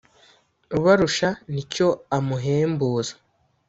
Ubarusha 0.77 1.29
n'icyo 1.51 1.87
amuhembuza 2.17 3.13